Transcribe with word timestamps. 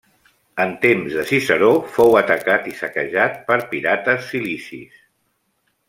En 0.63 0.71
temps 0.85 1.03
de 1.17 1.25
Ciceró 1.31 1.69
fou 1.97 2.17
atacat 2.21 2.65
i 2.73 2.73
saquejat 2.81 3.39
per 3.51 3.59
pirates 3.75 4.27
cilicis. 4.33 4.99